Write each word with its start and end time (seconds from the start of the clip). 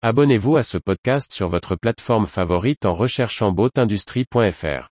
Abonnez-vous 0.00 0.56
à 0.56 0.62
ce 0.62 0.78
podcast 0.78 1.32
sur 1.32 1.48
votre 1.48 1.74
plateforme 1.74 2.28
favorite 2.28 2.86
en 2.86 2.94
recherchant 2.94 3.50
boatindustrie.fr. 3.50 4.88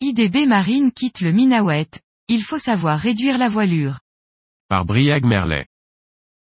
IDB 0.00 0.46
Marine 0.46 0.92
quitte 0.92 1.20
le 1.20 1.32
Minawet, 1.32 1.90
il 2.28 2.40
faut 2.40 2.56
savoir 2.56 2.98
réduire 2.98 3.36
la 3.36 3.50
voilure. 3.50 3.98
Par 4.68 4.86
Briag 4.86 5.26
Merlet. 5.26 5.66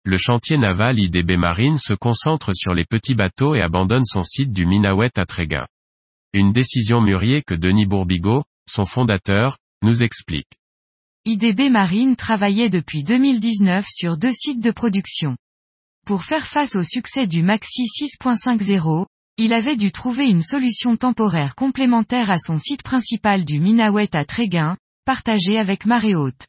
Le 0.04 0.16
chantier 0.16 0.56
naval 0.56 0.98
IDB 0.98 1.36
Marine 1.36 1.76
se 1.76 1.92
concentre 1.92 2.54
sur 2.54 2.72
les 2.72 2.86
petits 2.86 3.14
bateaux 3.14 3.54
et 3.54 3.60
abandonne 3.60 4.06
son 4.06 4.22
site 4.22 4.54
du 4.54 4.64
Minawet 4.64 5.10
à 5.18 5.26
Tréguin. 5.26 5.66
Une 6.32 6.52
décision 6.52 7.00
mûrier 7.00 7.42
que 7.42 7.54
Denis 7.54 7.86
Bourbigo, 7.86 8.44
son 8.68 8.84
fondateur, 8.84 9.58
nous 9.82 10.02
explique. 10.02 10.50
IDB 11.24 11.70
Marine 11.70 12.14
travaillait 12.14 12.70
depuis 12.70 13.02
2019 13.02 13.86
sur 13.88 14.16
deux 14.16 14.32
sites 14.32 14.62
de 14.62 14.70
production. 14.70 15.36
Pour 16.06 16.22
faire 16.22 16.46
face 16.46 16.76
au 16.76 16.84
succès 16.84 17.26
du 17.26 17.42
Maxi 17.42 17.82
6.50, 17.82 19.06
il 19.38 19.52
avait 19.52 19.76
dû 19.76 19.92
trouver 19.92 20.28
une 20.28 20.42
solution 20.42 20.96
temporaire 20.96 21.54
complémentaire 21.56 22.30
à 22.30 22.38
son 22.38 22.58
site 22.58 22.82
principal 22.82 23.44
du 23.44 23.58
Minawet 23.58 24.14
à 24.14 24.24
Tréguin, 24.24 24.76
partagé 25.04 25.58
avec 25.58 25.84
Marée 25.84 26.14
Haute. 26.14 26.46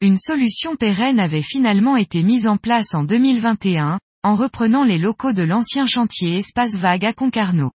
Une 0.00 0.18
solution 0.18 0.76
pérenne 0.76 1.20
avait 1.20 1.42
finalement 1.42 1.96
été 1.96 2.22
mise 2.22 2.46
en 2.46 2.56
place 2.56 2.94
en 2.94 3.04
2021, 3.04 3.98
en 4.22 4.34
reprenant 4.34 4.84
les 4.84 4.98
locaux 4.98 5.32
de 5.32 5.42
l'ancien 5.42 5.86
chantier 5.86 6.36
Espace 6.36 6.76
Vague 6.76 7.04
à 7.04 7.12
Concarneau. 7.12 7.70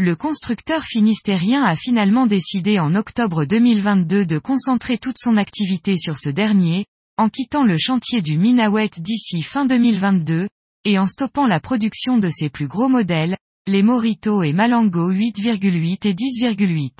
Le 0.00 0.14
constructeur 0.14 0.84
finistérien 0.84 1.64
a 1.64 1.74
finalement 1.74 2.28
décidé 2.28 2.78
en 2.78 2.94
octobre 2.94 3.44
2022 3.44 4.26
de 4.26 4.38
concentrer 4.38 4.96
toute 4.96 5.16
son 5.18 5.36
activité 5.36 5.96
sur 5.98 6.16
ce 6.16 6.28
dernier, 6.28 6.86
en 7.16 7.28
quittant 7.28 7.64
le 7.64 7.76
chantier 7.76 8.22
du 8.22 8.38
Minawet 8.38 8.90
d'ici 8.98 9.42
fin 9.42 9.66
2022, 9.66 10.48
et 10.84 10.98
en 11.00 11.08
stoppant 11.08 11.48
la 11.48 11.58
production 11.58 12.16
de 12.18 12.28
ses 12.28 12.48
plus 12.48 12.68
gros 12.68 12.88
modèles, 12.88 13.36
les 13.66 13.82
Morito 13.82 14.44
et 14.44 14.52
Malango 14.52 15.10
8,8 15.10 16.06
et 16.06 16.14
10,8. 16.14 16.92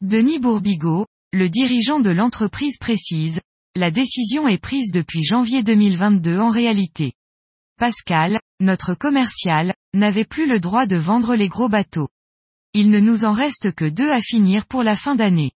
Denis 0.00 0.38
Bourbigo, 0.38 1.04
le 1.34 1.50
dirigeant 1.50 2.00
de 2.00 2.08
l'entreprise 2.08 2.78
précise, 2.78 3.40
la 3.76 3.90
décision 3.90 4.48
est 4.48 4.56
prise 4.56 4.90
depuis 4.90 5.22
janvier 5.22 5.62
2022 5.62 6.38
en 6.38 6.48
réalité. 6.48 7.12
Pascal, 7.80 8.38
notre 8.60 8.92
commercial, 8.92 9.72
n'avait 9.94 10.26
plus 10.26 10.46
le 10.46 10.60
droit 10.60 10.84
de 10.84 10.96
vendre 10.96 11.34
les 11.34 11.48
gros 11.48 11.70
bateaux. 11.70 12.10
Il 12.74 12.90
ne 12.90 13.00
nous 13.00 13.24
en 13.24 13.32
reste 13.32 13.72
que 13.72 13.86
deux 13.86 14.10
à 14.10 14.20
finir 14.20 14.66
pour 14.66 14.82
la 14.82 14.96
fin 14.96 15.14
d'année. 15.14 15.52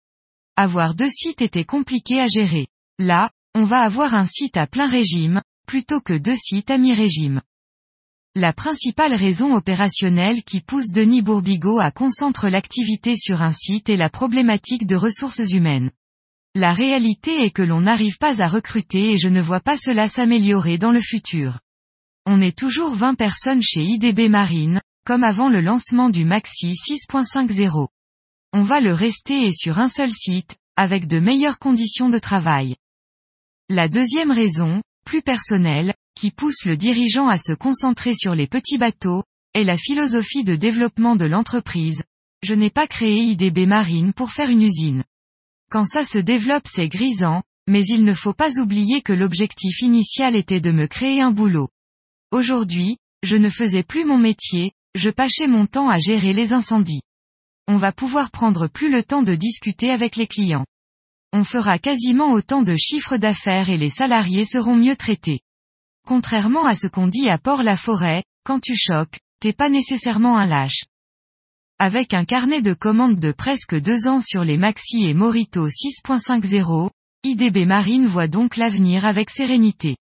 Avoir 0.54 0.94
deux 0.94 1.08
sites 1.08 1.42
était 1.42 1.64
compliqué 1.64 2.20
à 2.20 2.28
gérer. 2.28 2.68
Là, 3.00 3.32
on 3.56 3.64
va 3.64 3.80
avoir 3.80 4.14
un 4.14 4.24
site 4.24 4.56
à 4.56 4.68
plein 4.68 4.86
régime, 4.86 5.42
plutôt 5.66 6.00
que 6.00 6.12
deux 6.12 6.36
sites 6.36 6.70
à 6.70 6.78
mi-régime. 6.78 7.42
La 8.36 8.52
principale 8.52 9.14
raison 9.14 9.56
opérationnelle 9.56 10.44
qui 10.44 10.60
pousse 10.60 10.92
Denis 10.92 11.22
Bourbigo 11.22 11.80
à 11.80 11.90
concentrer 11.90 12.50
l'activité 12.50 13.16
sur 13.16 13.42
un 13.42 13.52
site 13.52 13.88
est 13.88 13.96
la 13.96 14.10
problématique 14.10 14.86
de 14.86 14.94
ressources 14.94 15.50
humaines. 15.50 15.90
La 16.54 16.72
réalité 16.72 17.42
est 17.42 17.50
que 17.50 17.62
l'on 17.62 17.80
n'arrive 17.80 18.18
pas 18.18 18.40
à 18.40 18.46
recruter 18.46 19.10
et 19.14 19.18
je 19.18 19.26
ne 19.26 19.40
vois 19.40 19.60
pas 19.60 19.76
cela 19.76 20.06
s'améliorer 20.06 20.78
dans 20.78 20.92
le 20.92 21.00
futur. 21.00 21.58
On 22.24 22.40
est 22.40 22.56
toujours 22.56 22.94
20 22.94 23.16
personnes 23.16 23.62
chez 23.62 23.82
IDB 23.82 24.28
Marine, 24.28 24.80
comme 25.04 25.24
avant 25.24 25.48
le 25.48 25.60
lancement 25.60 26.08
du 26.08 26.24
Maxi 26.24 26.68
6.50. 26.68 27.88
On 28.52 28.62
va 28.62 28.80
le 28.80 28.94
rester 28.94 29.46
et 29.46 29.52
sur 29.52 29.80
un 29.80 29.88
seul 29.88 30.12
site, 30.12 30.56
avec 30.76 31.08
de 31.08 31.18
meilleures 31.18 31.58
conditions 31.58 32.10
de 32.10 32.20
travail. 32.20 32.76
La 33.68 33.88
deuxième 33.88 34.30
raison, 34.30 34.82
plus 35.04 35.22
personnelle, 35.22 35.94
qui 36.14 36.30
pousse 36.30 36.64
le 36.64 36.76
dirigeant 36.76 37.26
à 37.26 37.38
se 37.38 37.54
concentrer 37.54 38.14
sur 38.14 38.36
les 38.36 38.46
petits 38.46 38.78
bateaux, 38.78 39.24
est 39.54 39.64
la 39.64 39.76
philosophie 39.76 40.44
de 40.44 40.54
développement 40.54 41.16
de 41.16 41.24
l'entreprise. 41.24 42.04
Je 42.44 42.54
n'ai 42.54 42.70
pas 42.70 42.86
créé 42.86 43.16
IDB 43.16 43.66
Marine 43.66 44.12
pour 44.12 44.30
faire 44.30 44.48
une 44.48 44.62
usine. 44.62 45.02
Quand 45.72 45.86
ça 45.86 46.04
se 46.04 46.18
développe 46.18 46.68
c'est 46.68 46.88
grisant, 46.88 47.42
mais 47.66 47.82
il 47.84 48.04
ne 48.04 48.14
faut 48.14 48.32
pas 48.32 48.60
oublier 48.60 49.02
que 49.02 49.12
l'objectif 49.12 49.80
initial 49.80 50.36
était 50.36 50.60
de 50.60 50.70
me 50.70 50.86
créer 50.86 51.20
un 51.20 51.32
boulot. 51.32 51.68
Aujourd'hui, 52.32 52.96
je 53.22 53.36
ne 53.36 53.50
faisais 53.50 53.82
plus 53.82 54.06
mon 54.06 54.16
métier, 54.16 54.72
je 54.94 55.10
passais 55.10 55.46
mon 55.46 55.66
temps 55.66 55.90
à 55.90 55.98
gérer 55.98 56.32
les 56.32 56.54
incendies. 56.54 57.02
On 57.68 57.76
va 57.76 57.92
pouvoir 57.92 58.30
prendre 58.30 58.68
plus 58.68 58.90
le 58.90 59.02
temps 59.02 59.22
de 59.22 59.34
discuter 59.34 59.90
avec 59.90 60.16
les 60.16 60.26
clients. 60.26 60.64
On 61.34 61.44
fera 61.44 61.78
quasiment 61.78 62.32
autant 62.32 62.62
de 62.62 62.74
chiffres 62.74 63.18
d'affaires 63.18 63.68
et 63.68 63.76
les 63.76 63.90
salariés 63.90 64.46
seront 64.46 64.76
mieux 64.76 64.96
traités. 64.96 65.40
Contrairement 66.08 66.64
à 66.64 66.74
ce 66.74 66.86
qu'on 66.86 67.06
dit 67.06 67.28
à 67.28 67.36
Port-la-Forêt, 67.36 68.24
quand 68.44 68.60
tu 68.60 68.76
choques, 68.76 69.20
t'es 69.40 69.52
pas 69.52 69.68
nécessairement 69.68 70.38
un 70.38 70.46
lâche. 70.46 70.84
Avec 71.78 72.14
un 72.14 72.24
carnet 72.24 72.62
de 72.62 72.72
commandes 72.72 73.20
de 73.20 73.32
presque 73.32 73.78
deux 73.78 74.06
ans 74.06 74.22
sur 74.22 74.42
les 74.42 74.56
Maxi 74.56 75.04
et 75.04 75.12
Morito 75.12 75.68
6.50, 75.68 76.88
IDB 77.24 77.66
Marine 77.66 78.06
voit 78.06 78.26
donc 78.26 78.56
l'avenir 78.56 79.04
avec 79.04 79.28
sérénité. 79.28 79.96